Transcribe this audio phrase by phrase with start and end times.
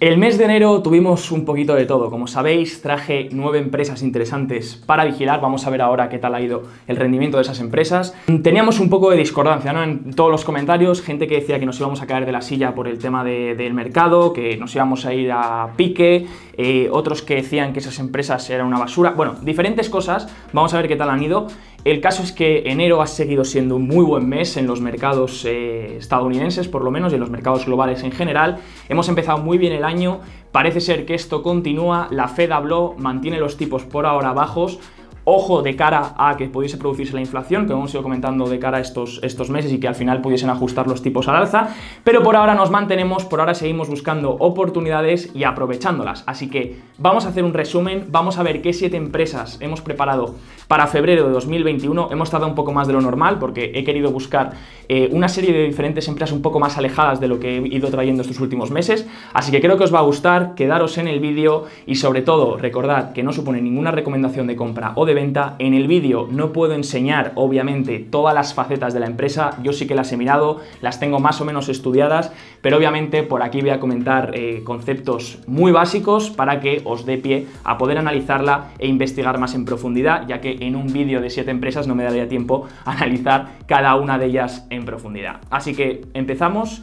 [0.00, 2.08] El mes de enero tuvimos un poquito de todo.
[2.08, 5.42] Como sabéis, traje nueve empresas interesantes para vigilar.
[5.42, 8.16] Vamos a ver ahora qué tal ha ido el rendimiento de esas empresas.
[8.42, 9.82] Teníamos un poco de discordancia ¿no?
[9.82, 11.02] en todos los comentarios.
[11.02, 13.74] Gente que decía que nos íbamos a caer de la silla por el tema del
[13.74, 16.26] mercado, que nos íbamos a ir a pique.
[16.56, 19.10] Eh, otros que decían que esas empresas eran una basura.
[19.10, 20.34] Bueno, diferentes cosas.
[20.54, 21.46] Vamos a ver qué tal han ido.
[21.82, 25.46] El caso es que enero ha seguido siendo un muy buen mes en los mercados
[25.46, 28.58] eh, estadounidenses, por lo menos, y en los mercados globales en general.
[28.90, 30.20] Hemos empezado muy bien el año,
[30.52, 34.78] parece ser que esto continúa, la Fed habló, mantiene los tipos por ahora bajos,
[35.24, 38.78] Ojo de cara a que pudiese producirse la inflación, que hemos ido comentando de cara
[38.78, 41.68] a estos, estos meses y que al final pudiesen ajustar los tipos al alza,
[42.04, 46.24] pero por ahora nos mantenemos, por ahora seguimos buscando oportunidades y aprovechándolas.
[46.26, 50.36] Así que vamos a hacer un resumen, vamos a ver qué siete empresas hemos preparado
[50.70, 52.10] para febrero de 2021.
[52.12, 54.52] Hemos tardado un poco más de lo normal porque he querido buscar
[54.88, 57.88] eh, una serie de diferentes empresas un poco más alejadas de lo que he ido
[57.90, 61.18] trayendo estos últimos meses, así que creo que os va a gustar, quedaros en el
[61.18, 65.56] vídeo y sobre todo recordad que no supone ninguna recomendación de compra o de venta.
[65.58, 69.58] En el vídeo no puedo enseñar, obviamente, todas las facetas de la empresa.
[69.64, 73.42] Yo sí que las he mirado, las tengo más o menos estudiadas, pero obviamente por
[73.42, 77.98] aquí voy a comentar eh, conceptos muy básicos para que os dé pie a poder
[77.98, 81.94] analizarla e investigar más en profundidad, ya que en un vídeo de siete empresas no
[81.94, 85.40] me daría tiempo a analizar cada una de ellas en profundidad.
[85.50, 86.82] Así que empezamos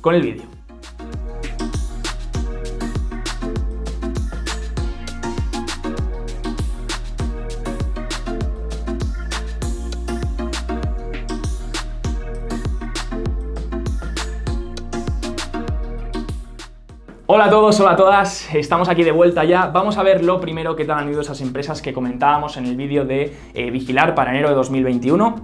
[0.00, 0.44] con el vídeo.
[17.30, 19.66] Hola a todos, hola a todas, estamos aquí de vuelta ya.
[19.66, 22.74] Vamos a ver lo primero que tal han ido esas empresas que comentábamos en el
[22.74, 25.36] vídeo de eh, Vigilar para enero de 2021.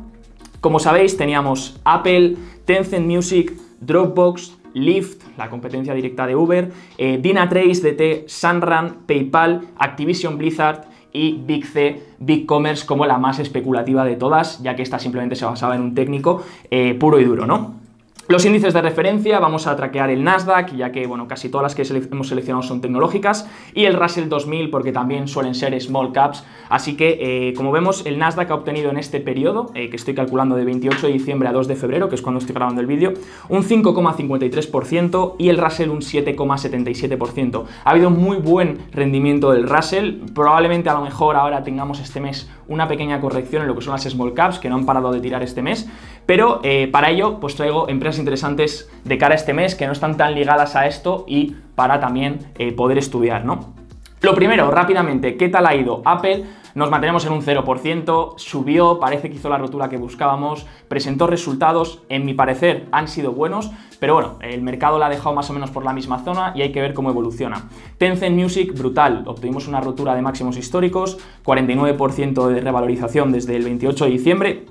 [0.62, 7.92] Como sabéis, teníamos Apple, Tencent Music, Dropbox, Lyft, la competencia directa de Uber, eh, Dynatrace,
[7.92, 14.16] DT, Sunrun, PayPal, Activision Blizzard y Big C, Big Commerce como la más especulativa de
[14.16, 17.83] todas, ya que esta simplemente se basaba en un técnico eh, puro y duro, ¿no?
[18.26, 21.74] Los índices de referencia, vamos a traquear el Nasdaq, ya que bueno, casi todas las
[21.74, 26.42] que hemos seleccionado son tecnológicas, y el Russell 2000, porque también suelen ser small caps.
[26.70, 30.14] Así que, eh, como vemos, el Nasdaq ha obtenido en este periodo, eh, que estoy
[30.14, 32.86] calculando de 28 de diciembre a 2 de febrero, que es cuando estoy grabando el
[32.86, 33.12] vídeo,
[33.50, 37.66] un 5,53% y el Russell un 7,77%.
[37.84, 42.48] Ha habido muy buen rendimiento del Russell, probablemente a lo mejor ahora tengamos este mes
[42.68, 45.20] una pequeña corrección en lo que son las small caps, que no han parado de
[45.20, 45.88] tirar este mes,
[46.26, 49.92] pero eh, para ello pues traigo empresas interesantes de cara a este mes que no
[49.92, 53.74] están tan ligadas a esto y para también eh, poder estudiar, ¿no?
[54.20, 56.44] Lo primero, rápidamente, ¿qué tal ha ido Apple?
[56.74, 62.02] Nos mantenemos en un 0%, subió, parece que hizo la rotura que buscábamos, presentó resultados,
[62.08, 63.70] en mi parecer han sido buenos,
[64.00, 66.62] pero bueno, el mercado la ha dejado más o menos por la misma zona y
[66.62, 67.68] hay que ver cómo evoluciona.
[67.98, 74.06] Tencent Music, brutal, obtuvimos una rotura de máximos históricos, 49% de revalorización desde el 28
[74.06, 74.66] de diciembre,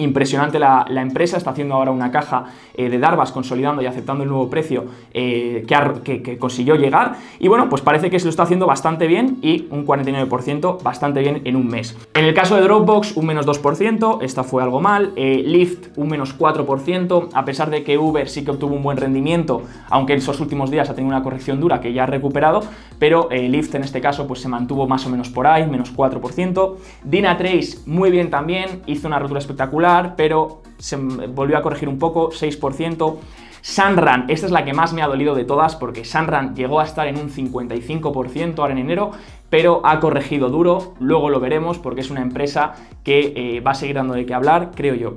[0.00, 4.30] Impresionante la, empresa, está haciendo ahora una caja eh, de Darbas consolidando y aceptando el
[4.30, 7.16] nuevo precio eh, que, consiguió llegar.
[7.38, 11.20] Y bueno, pues parece que se lo está haciendo bastante bien y un 49% bastante
[11.20, 11.98] bien en un mes.
[12.14, 15.12] En el caso de Dropbox, un menos 2%, esta fue algo mal.
[15.16, 18.96] Eh, Lyft, un menos 4%, a pesar de que Uber sí que obtuvo un buen
[18.96, 22.62] rendimiento, aunque en esos últimos días ha tenido una corrección dura que ya ha recuperado,
[22.98, 26.76] pero Lyft en este caso pues se mantuvo más o menos por ahí, menos 4%.
[27.04, 32.30] Dynatrace, muy bien también, hizo una rotura espectacular pero se volvió a corregir un poco,
[32.30, 33.16] 6%.
[33.62, 36.84] Sunrun, esta es la que más me ha dolido de todas porque Sunrun llegó a
[36.84, 39.10] estar en un 55% ahora en enero,
[39.50, 42.72] pero ha corregido duro, luego lo veremos porque es una empresa
[43.04, 45.16] que eh, va a seguir dando de qué hablar, creo yo.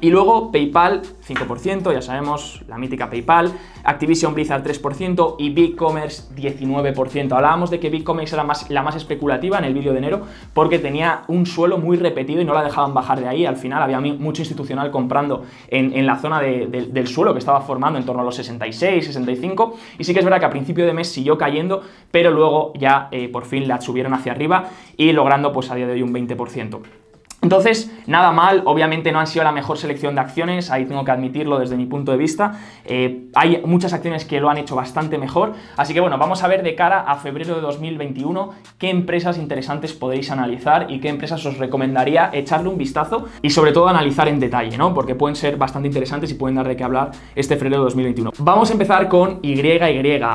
[0.00, 7.32] Y luego PayPal 5%, ya sabemos, la mítica PayPal, Activision Blizzard 3% y BigCommerce 19%.
[7.32, 10.22] Hablábamos de que BigCommerce era más, la más especulativa en el vídeo de enero
[10.54, 13.44] porque tenía un suelo muy repetido y no la dejaban bajar de ahí.
[13.44, 18.04] Al final había mucho institucional comprando en, la zona del suelo que estaba formando en
[18.04, 19.76] torno a los 66, 65.
[19.98, 21.82] Y sí que es verdad que a principio de mes siguió cayendo,
[22.12, 25.88] pero luego ya eh, por fin la subieron hacia arriba y logrando pues a día
[25.88, 27.07] de hoy un 20%.
[27.40, 31.12] Entonces, nada mal, obviamente no han sido la mejor selección de acciones, ahí tengo que
[31.12, 32.58] admitirlo desde mi punto de vista.
[32.84, 36.48] Eh, hay muchas acciones que lo han hecho bastante mejor, así que bueno, vamos a
[36.48, 41.46] ver de cara a febrero de 2021 qué empresas interesantes podéis analizar y qué empresas
[41.46, 44.92] os recomendaría echarle un vistazo y sobre todo analizar en detalle, ¿no?
[44.92, 48.32] Porque pueden ser bastante interesantes y pueden dar de qué hablar este febrero de 2021.
[48.38, 49.80] Vamos a empezar con YY,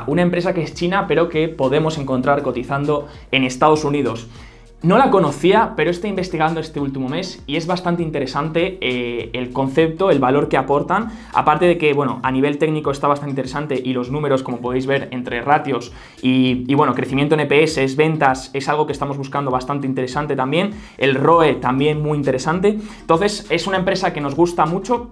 [0.07, 4.29] una empresa que es china pero que podemos encontrar cotizando en Estados Unidos.
[4.83, 9.53] No la conocía, pero estoy investigando este último mes y es bastante interesante eh, el
[9.53, 11.09] concepto, el valor que aportan.
[11.33, 14.85] Aparte de que, bueno, a nivel técnico está bastante interesante y los números, como podéis
[14.85, 19.51] ver, entre ratios y, y bueno, crecimiento en EPS, ventas, es algo que estamos buscando
[19.51, 20.71] bastante interesante también.
[20.97, 22.77] El ROE también muy interesante.
[22.99, 25.11] Entonces, es una empresa que nos gusta mucho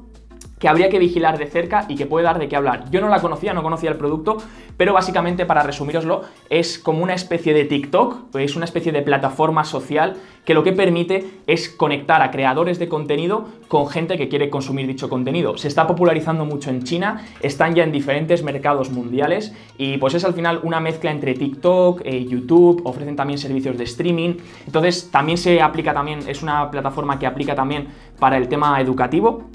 [0.62, 2.86] que habría que vigilar de cerca y que puede dar de qué hablar.
[2.92, 4.38] Yo no la conocía, no conocía el producto,
[4.78, 6.22] pero básicamente para resumiroslo
[6.52, 10.72] es como una especie de TikTok, es una especie de plataforma social que lo que
[10.72, 15.58] permite es conectar a creadores de contenido con gente que quiere consumir dicho contenido.
[15.58, 20.24] Se está popularizando mucho en China, están ya en diferentes mercados mundiales y pues es
[20.26, 24.36] al final una mezcla entre TikTok, eh, YouTube, ofrecen también servicios de streaming.
[24.68, 27.88] Entonces también se aplica también, es una plataforma que aplica también
[28.20, 29.50] para el tema educativo,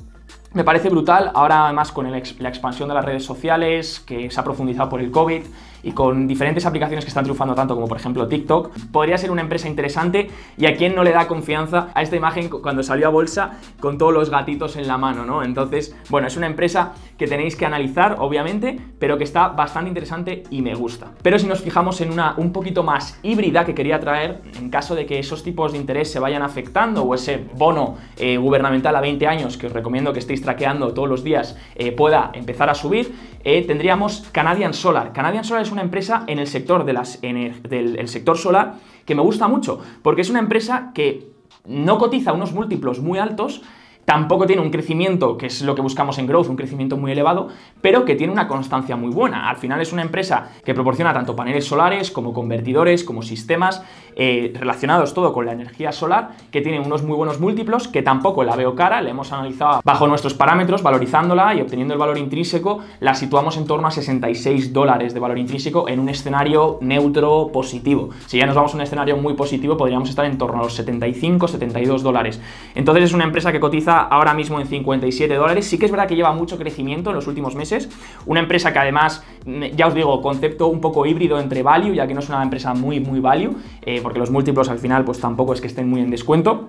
[0.57, 2.17] me parece brutal, ahora además con la
[2.49, 5.43] expansión de las redes sociales, que se ha profundizado por el COVID,
[5.87, 9.41] y con diferentes aplicaciones que están triunfando tanto como por ejemplo TikTok, podría ser una
[9.41, 10.29] empresa interesante
[10.59, 13.97] y a quien no le da confianza a esta imagen cuando salió a bolsa con
[13.97, 15.45] todos los gatitos en la mano, ¿no?
[15.45, 20.43] Entonces, bueno, es una empresa que tenéis que analizar, obviamente, pero que está bastante interesante
[20.51, 21.13] y me gusta.
[21.23, 24.97] Pero si nos fijamos en una un poquito más híbrida que quería traer, en caso
[24.97, 29.01] de que esos tipos de interés se vayan afectando o ese bono eh, gubernamental a
[29.01, 32.75] 20 años que os recomiendo que estéis traqueando todos los días eh, pueda empezar a
[32.75, 35.13] subir, eh, tendríamos Canadian Solar.
[35.13, 38.75] Canadian Solar es una empresa en el sector, de las, del sector solar
[39.05, 41.31] que me gusta mucho, porque es una empresa que
[41.65, 43.63] no cotiza unos múltiplos muy altos,
[44.07, 47.49] Tampoco tiene un crecimiento, que es lo que buscamos en Growth, un crecimiento muy elevado,
[47.81, 49.51] pero que tiene una constancia muy buena.
[49.51, 53.83] Al final es una empresa que proporciona tanto paneles solares como convertidores, como sistemas
[54.15, 58.45] eh, relacionados todo con la energía solar, que tiene unos muy buenos múltiplos, que tampoco
[58.45, 62.79] la veo cara, la hemos analizado bajo nuestros parámetros, valorizándola y obteniendo el valor intrínseco,
[63.01, 68.11] la situamos en torno a 66 dólares de valor intrínseco en un escenario neutro positivo.
[68.27, 70.75] Si ya nos vamos a un escenario muy positivo, podríamos estar en torno a los
[70.75, 72.41] 75, 72 dólares.
[72.77, 75.67] Entonces es una empresa que cotiza ahora mismo en 57 dólares.
[75.67, 77.89] Sí que es verdad que lleva mucho crecimiento en los últimos meses.
[78.27, 82.07] Una empresa que además, mm, ya os digo, concepto un poco híbrido entre value, ya
[82.07, 85.21] que no es una empresa muy, muy value, eh, porque los múltiplos al final pues
[85.21, 86.67] tampoco es que estén muy en descuento.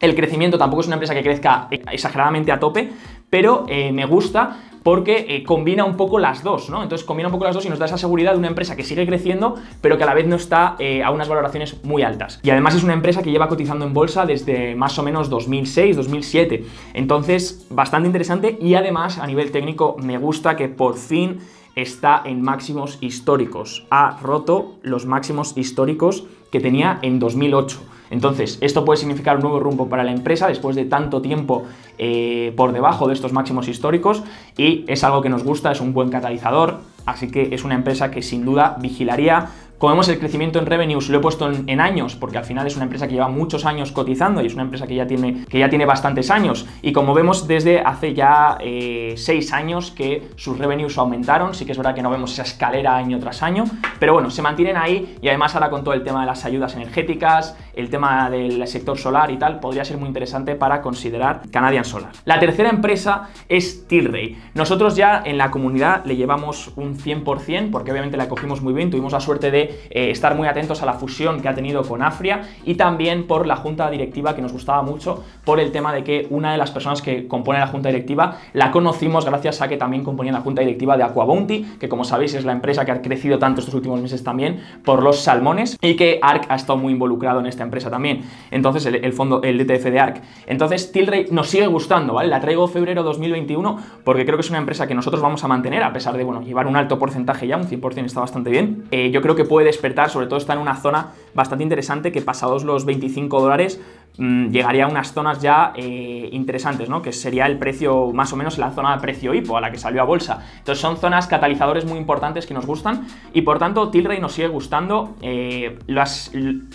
[0.00, 2.90] El crecimiento tampoco es una empresa que crezca exageradamente a tope,
[3.28, 6.82] pero eh, me gusta porque eh, combina un poco las dos, ¿no?
[6.82, 8.84] Entonces combina un poco las dos y nos da esa seguridad de una empresa que
[8.84, 12.40] sigue creciendo, pero que a la vez no está eh, a unas valoraciones muy altas.
[12.42, 15.96] Y además es una empresa que lleva cotizando en bolsa desde más o menos 2006,
[15.96, 16.64] 2007.
[16.94, 21.38] Entonces, bastante interesante y además a nivel técnico me gusta que por fin
[21.74, 23.86] está en máximos históricos.
[23.90, 27.78] Ha roto los máximos históricos que tenía en 2008.
[28.10, 31.64] Entonces, esto puede significar un nuevo rumbo para la empresa después de tanto tiempo
[31.98, 34.22] eh, por debajo de estos máximos históricos
[34.56, 38.10] y es algo que nos gusta, es un buen catalizador, así que es una empresa
[38.10, 42.16] que sin duda vigilaría como vemos, el crecimiento en revenues lo he puesto en, años,
[42.16, 44.88] porque al final es una empresa que lleva muchos años cotizando y es una empresa
[44.88, 46.66] que ya tiene, que ya tiene bastantes años.
[46.82, 51.54] Y como vemos, desde hace ya eh, seis años que sus revenues aumentaron.
[51.54, 53.66] Sí que es verdad que no vemos esa escalera año tras año,
[54.00, 56.74] pero bueno, se mantienen ahí y además ahora con todo el tema de las ayudas
[56.74, 61.84] energéticas, el tema del sector solar y tal, podría ser muy interesante para considerar Canadian
[61.84, 62.10] Solar.
[62.24, 64.36] La tercera empresa es Tilray.
[64.54, 68.90] Nosotros ya en la comunidad le llevamos un 100%, porque obviamente la cogimos muy bien,
[68.90, 72.02] tuvimos la suerte de eh, estar muy atentos a la fusión que ha tenido con
[72.02, 76.02] Afria y también por la junta directiva que nos gustaba mucho por el tema de
[76.02, 79.76] que una de las personas que compone la junta directiva la conocimos gracias a que
[79.76, 83.02] también componía la junta directiva de Aquabounty, que como sabéis es la empresa que ha
[83.02, 86.92] crecido tanto estos últimos meses también por los salmones y que ARC ha estado muy
[86.92, 88.22] involucrado en esta empresa también.
[88.50, 90.22] Entonces el, fondo, el DTF de ARC.
[90.46, 92.28] Entonces Tilray nos sigue gustando, ¿vale?
[92.28, 95.82] La traigo febrero 2021 porque creo que es una empresa que nosotros vamos a mantener
[95.82, 98.84] a pesar de, bueno, llevar un alto porcentaje ya, un 100% está bastante bien.
[98.90, 102.22] Eh, yo creo que puede despertar, sobre todo está en una zona bastante interesante que
[102.22, 103.80] pasados los 25 dólares
[104.18, 107.02] llegaría a unas zonas ya eh, interesantes, ¿no?
[107.02, 109.78] que sería el precio, más o menos la zona de precio IPO a la que
[109.78, 110.44] salió a bolsa.
[110.58, 114.48] Entonces son zonas catalizadores muy importantes que nos gustan y por tanto Tilray nos sigue
[114.48, 115.14] gustando.
[115.22, 115.78] Eh,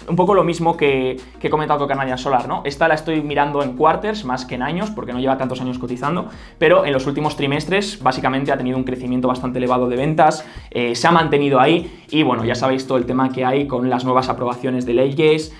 [0.07, 2.47] un poco lo mismo que, he comentado con Canadian Solar.
[2.47, 2.61] ¿no?
[2.63, 5.77] Esta la estoy mirando en quarters más que en años porque no lleva tantos años
[5.77, 10.47] cotizando, pero en los últimos trimestres básicamente ha tenido un crecimiento bastante elevado de ventas,
[10.71, 13.89] eh, se ha mantenido ahí y bueno, ya sabéis todo el tema que hay con
[13.89, 15.51] las nuevas aprobaciones de leyes,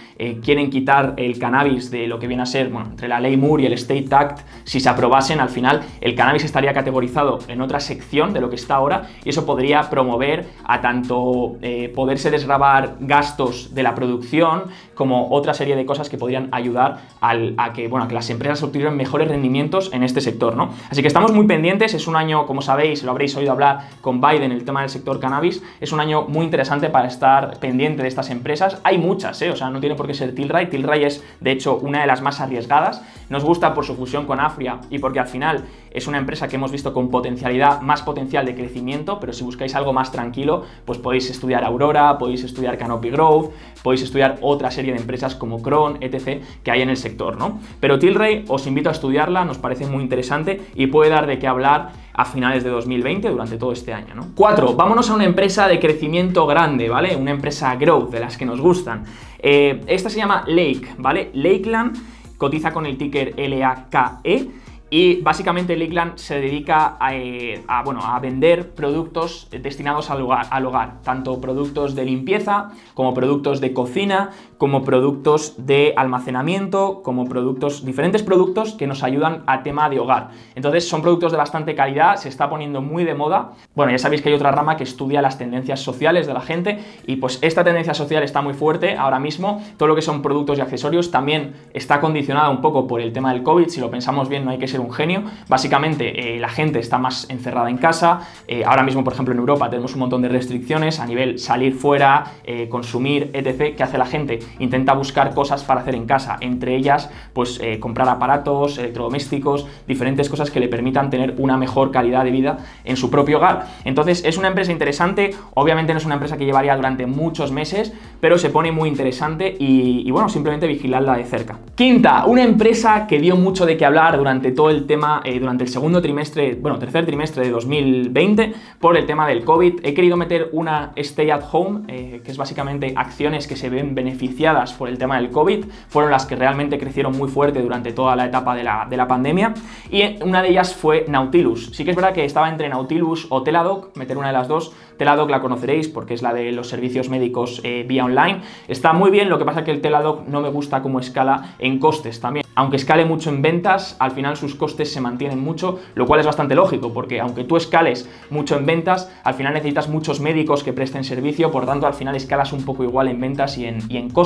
[0.44, 3.64] quieren quitar el cannabis de lo que viene a ser, bueno, entre la ley Moore
[3.64, 7.80] y el State Act, si se aprobasen, al final el cannabis estaría categorizado en otra
[7.80, 12.98] sección de lo que está ahora y eso podría promover a tanto eh, poderse desgrabar
[13.00, 18.08] gastos de la producción como otra serie de cosas que podrían ayudar a, que, bueno,
[18.08, 20.70] que las empresas obtuvieran mejores rendimientos en este sector, ¿no?
[20.90, 24.22] Así que estamos muy pendientes, es un año, como sabéis, lo habréis oído hablar con
[24.22, 28.08] Biden, el tema del sector cannabis, es un año muy interesante para estar pendiente de
[28.08, 28.80] estas empresas.
[28.84, 29.50] Hay muchas, ¿eh?
[29.50, 30.70] o sea, no tiene por qué ser Tilray.
[30.70, 33.02] Tilray es, de hecho, una de las más arriesgadas.
[33.30, 36.56] Nos gusta por su fusión con Afria y porque al final es una empresa que
[36.56, 40.98] hemos visto con potencialidad, más potencial de crecimiento, pero si buscáis algo más tranquilo, pues
[40.98, 43.52] podéis estudiar Aurora, podéis estudiar Canopy Growth,
[43.84, 47.60] podéis estudiar otra serie de empresas como Cron, etc., que hay en el sector, ¿no?
[47.80, 51.48] Pero Tilray os invito a estudiarla, nos parece muy interesante y puede dar de qué
[51.48, 54.14] hablar a finales de 2020 durante todo este año.
[54.16, 54.28] ¿no?
[54.36, 57.16] Cuatro, vámonos a una empresa de crecimiento grande, ¿vale?
[57.16, 59.04] Una empresa growth, de las que nos gustan.
[59.40, 61.32] Eh, esta se llama Lake, ¿vale?
[61.34, 61.98] Lakeland
[62.38, 64.50] cotiza con el ticker LAKE
[64.94, 71.42] y básicamente Lakeland se dedica eh, a, bueno, a vender productos destinados al hogar, tanto
[71.42, 74.30] productos de limpieza como productos de cocina,
[74.64, 80.30] como productos de almacenamiento, como productos, diferentes productos que nos ayudan a tema de hogar.
[80.56, 83.52] Entonces son productos de bastante calidad, se está poniendo muy de moda.
[83.76, 86.80] Bueno, ya sabéis que hay otra rama que estudia las tendencias sociales de la gente
[87.06, 89.62] y pues esta tendencia social está muy fuerte ahora mismo.
[89.76, 93.34] Todo lo que son productos y accesorios también está condicionada un poco por el tema
[93.34, 93.68] del COVID.
[93.68, 95.24] Si lo pensamos bien, no hay que ser un genio.
[95.50, 98.30] Básicamente, eh, la gente está más encerrada en casa.
[98.48, 101.74] Eh, ahora mismo, por ejemplo, en Europa tenemos un montón de restricciones a nivel salir
[101.74, 103.76] fuera, eh, consumir, etc.
[103.76, 104.40] ¿Qué hace la gente?
[104.60, 106.38] Intenta buscar cosas para hacer en casa.
[106.42, 112.24] Entre ellas, pues comprar aparatos, electrodomésticos, diferentes cosas que le permitan tener una mejor calidad
[112.24, 113.68] de vida en su propio hogar.
[113.86, 115.32] Entonces, es una empresa interesante.
[115.54, 119.56] Obviamente no es una empresa que llevaría durante muchos meses, pero se pone muy interesante
[119.58, 121.58] y, y bueno, simplemente vigilarla de cerca.
[121.76, 125.64] Quinta, una empresa que dio mucho de qué hablar durante todo el tema eh, durante
[125.64, 129.80] el segundo trimestre, bueno, tercer trimestre de 2020 por el tema del COVID.
[129.84, 133.96] He querido meter una Stay at Home, eh, que es básicamente acciones que se ven
[133.96, 134.33] beneficiadas
[134.78, 135.66] por el tema del COVID.
[135.88, 139.08] Fueron las que realmente crecieron muy fuerte durante toda la etapa de la, de la
[139.08, 139.54] pandemia.
[139.90, 141.72] Y una de ellas fue Nautilus.
[141.74, 144.74] Sí que es verdad que estaba entre Nautilus o Teladoc, meter una de las dos.
[144.98, 148.42] Teladoc la conoceréis porque es la de los servicios médicos eh, vía online.
[148.68, 151.56] Está muy bien, lo que pasa es que el Teladoc no me gusta como escala
[151.60, 152.46] en costes también.
[152.56, 156.26] Aunque escale mucho en ventas, al final sus costes se mantienen mucho, lo cual es
[156.26, 160.72] bastante lógico, porque aunque tú escales mucho en ventas, al final necesitas muchos médicos que
[160.72, 163.98] presten servicio, por tanto al final escalas un poco igual en ventas y en, y
[163.98, 164.23] en costes.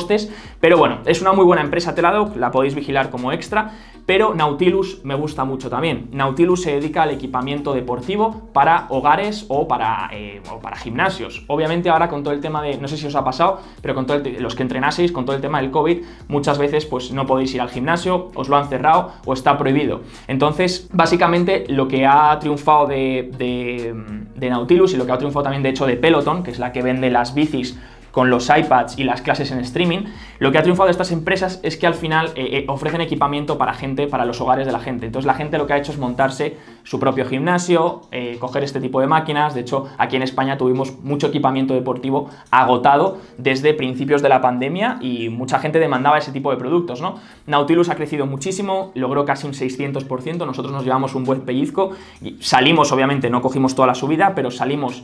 [0.59, 3.71] Pero bueno, es una muy buena empresa Teladoc, la podéis vigilar como extra,
[4.05, 6.07] pero Nautilus me gusta mucho también.
[6.13, 11.43] Nautilus se dedica al equipamiento deportivo para hogares o para, eh, para gimnasios.
[11.47, 14.05] Obviamente ahora con todo el tema de, no sé si os ha pasado, pero con
[14.05, 17.53] todos los que entrenaseis, con todo el tema del COVID, muchas veces pues no podéis
[17.53, 20.01] ir al gimnasio, os lo han cerrado o está prohibido.
[20.27, 23.29] Entonces, básicamente lo que ha triunfado de,
[24.35, 26.71] de Nautilus y lo que ha triunfado también de hecho de Peloton, que es la
[26.71, 27.77] que vende las bicis
[28.11, 30.05] con los iPads y las clases en streaming,
[30.39, 33.73] lo que ha triunfado estas empresas es que al final eh, eh, ofrecen equipamiento para
[33.73, 35.05] gente, para los hogares de la gente.
[35.05, 38.79] Entonces la gente lo que ha hecho es montarse su propio gimnasio, eh, coger este
[38.79, 39.55] tipo de máquinas.
[39.55, 44.97] De hecho, aquí en España tuvimos mucho equipamiento deportivo agotado desde principios de la pandemia
[45.01, 47.01] y mucha gente demandaba ese tipo de productos.
[47.45, 51.91] Nautilus ha crecido muchísimo, logró casi un 600%, nosotros nos llevamos un buen pellizco,
[52.21, 55.03] y salimos obviamente, no cogimos toda la subida, pero salimos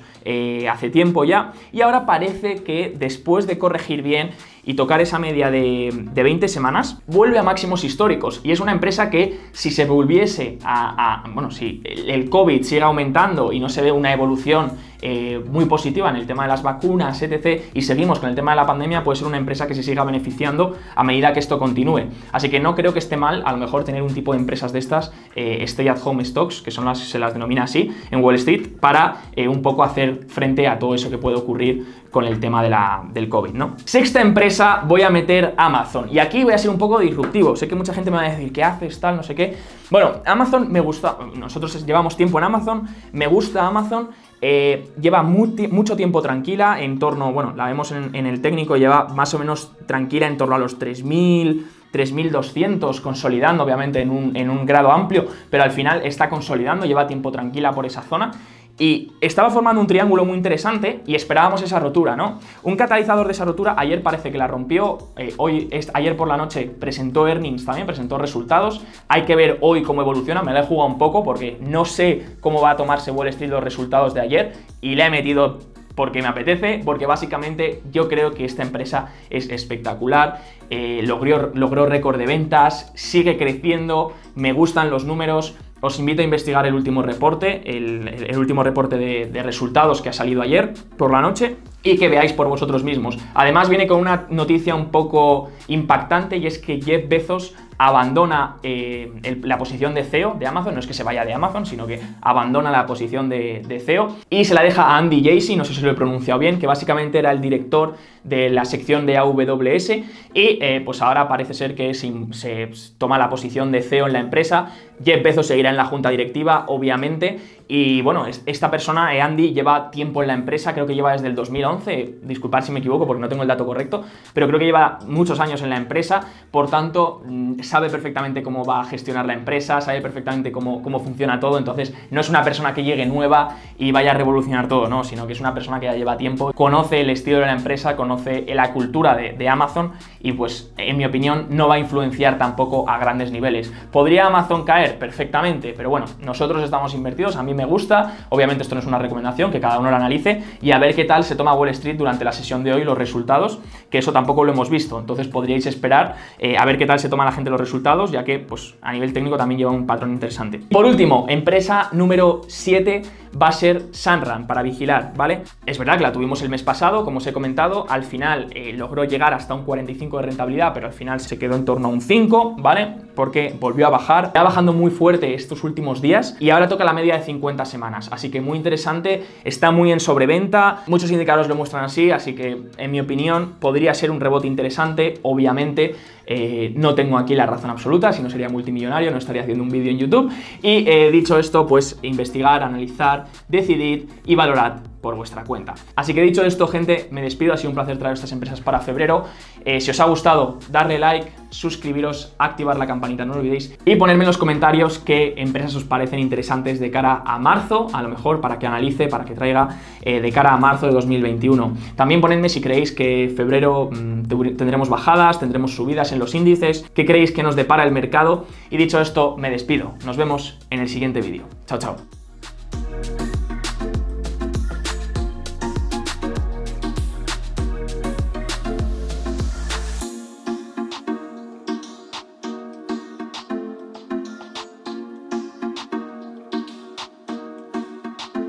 [0.70, 4.32] hace tiempo ya y ahora parece que después de corregir bien
[4.66, 8.42] y tocar esa media de, 20 semanas, vuelve a máximos históricos.
[8.44, 13.52] Y es una empresa que si se volviese a, bueno, si el COVID sigue aumentando
[13.52, 14.72] y no se ve una evolución
[15.06, 18.52] eh, muy positiva en el tema de las vacunas, etc., y seguimos con el tema
[18.52, 21.60] de la pandemia, puede ser una empresa que se siga beneficiando a medida que esto
[21.60, 22.04] continúe.
[22.32, 24.72] Así que no creo que esté mal, a lo mejor, tener un tipo de empresas
[24.72, 28.24] de estas, eh, stay at home stocks, que son las, se las denomina así, en
[28.24, 32.26] Wall Street, para eh, un poco hacer frente a todo eso que puede ocurrir con
[32.26, 33.76] el tema de la, del COVID, ¿no?
[33.86, 36.08] Sexta empresa, voy a meter Amazon.
[36.12, 37.56] Y aquí voy a ser un poco disruptivo.
[37.56, 39.00] Sé que mucha gente me va a decir, ¿qué haces?
[39.00, 39.58] Tal, no sé qué.
[39.90, 44.10] Bueno, Amazon me gusta, nosotros llevamos tiempo en Amazon, me gusta Amazon,
[44.42, 49.34] eh, lleva mucho tiempo tranquila, en torno, bueno, la vemos en, el técnico, lleva más
[49.34, 54.68] o menos tranquila en torno a los 3.000, 3.200, consolidando obviamente en un, en un
[54.68, 58.32] grado amplio, pero al final está consolidando, lleva tiempo tranquila por esa zona
[58.80, 62.40] y estaba formando un triángulo muy interesante y esperábamos esa rotura, ¿no?
[62.64, 66.38] Un catalizador de esa rotura ayer parece que la rompió, eh, hoy, ayer por la
[66.38, 70.66] noche presentó earnings también, presentó resultados, hay que ver hoy cómo evoluciona, me la he
[70.66, 74.22] jugado un poco porque no sé cómo va a tomarse Wall Street los resultados de
[74.22, 75.60] ayer y le he metido
[75.96, 81.86] porque me apetece, porque básicamente yo creo que esta empresa es espectacular, eh, logró, logró
[81.86, 87.02] récord de ventas, sigue creciendo, me gustan los números, os invito a investigar el último
[87.02, 92.08] reporte, el, último reporte de, resultados que ha salido ayer por la noche y que
[92.08, 93.18] veáis por vosotros mismos.
[93.34, 99.40] Además viene con una noticia un poco impactante y es que Jeff Bezos abandona eh,
[99.44, 102.00] la posición de CEO de Amazon, no es que se vaya de Amazon, sino que
[102.22, 105.82] abandona la posición de, CEO y se la deja a Andy Jassy, no sé si
[105.82, 110.04] lo he pronunciado bien, que básicamente era el director de la sección de AWS y
[110.34, 114.20] eh, pues ahora parece ser que se, se toma la posición de CEO en la
[114.20, 114.72] empresa.
[115.04, 119.90] Jeff Bezos seguirá en la junta directiva, obviamente, y bueno, esta persona, eh, Andy, lleva
[119.90, 123.22] tiempo en la empresa, creo que lleva desde el 2011, disculpad si me equivoco porque
[123.22, 124.04] no tengo el dato correcto,
[124.34, 128.64] pero creo que lleva muchos años en la empresa, por tanto, mm, sabe perfectamente cómo
[128.64, 132.44] va a gestionar la empresa, sabe perfectamente cómo, cómo funciona todo, entonces no es una
[132.44, 135.80] persona que llegue nueva y vaya a revolucionar todo, no, sino que es una persona
[135.80, 139.50] que ya lleva tiempo, conoce el estilo de la empresa, conoce la cultura de, de
[139.50, 143.74] Amazon y pues, en mi opinión, no va a influenciar tampoco a grandes niveles.
[143.92, 145.00] ¿Podría Amazon caer?
[145.00, 148.28] Perfectamente, pero bueno, nosotros estamos invertidos, a mí me gusta.
[148.30, 151.06] Obviamente esto no es una recomendación, que cada uno lo analice y a ver qué
[151.06, 153.60] tal se toma Wall Street durante la sesión de hoy, los resultados,
[153.94, 155.00] que eso tampoco lo hemos visto.
[155.00, 158.24] Entonces podríais esperar eh, a ver qué tal se toma la gente los resultados, ya
[158.24, 160.60] que pues, a nivel técnico también lleva un patrón interesante.
[160.72, 163.04] Por último, empresa número 7
[163.42, 165.44] va a ser Sunrun para vigilar, ¿vale?
[165.66, 168.74] Es verdad que la tuvimos el mes pasado, como os he comentado, al final eh,
[168.74, 171.92] logró llegar hasta un 45 de rentabilidad, pero al final se quedó en torno a
[171.92, 172.96] un 5, ¿vale?
[173.16, 176.94] Porque volvió a bajar, está bajando muy fuerte estos últimos días y ahora toca la
[176.94, 181.56] media de 50 semanas, así que muy interesante, está muy en sobreventa, muchos indicadores lo
[181.56, 186.96] muestran así, así que en mi opinión podría ser un rebote interesante, obviamente eh, no
[186.96, 189.98] tengo aquí la razón absoluta, si no sería multimillonario, no estaría haciendo un vídeo en
[189.98, 190.32] YouTube.
[190.62, 195.76] Y eh, dicho esto, pues investigar, analizar, decidir y valorar por vuestra cuenta.
[195.96, 197.54] Así que dicho esto, gente, me despido.
[197.54, 199.26] Ha sido un placer traer estas empresas para febrero.
[199.66, 203.98] Eh, si os ha gustado, darle like, suscribiros, activar la campanita, no lo olvidéis, y
[203.98, 208.10] ponerme en los comentarios qué empresas os parecen interesantes de cara a marzo, a lo
[208.10, 211.78] mejor para que analice, para que traiga eh, de cara a marzo de 2021.
[211.96, 214.24] También ponedme si creéis que febrero mm,
[214.56, 218.46] tendremos bajadas, tendremos subidas en los índices, qué creéis que nos depara el mercado.
[218.72, 219.96] Y dicho esto, me despido.
[220.06, 221.44] Nos vemos en el siguiente vídeo.
[221.68, 222.23] Chao, chao.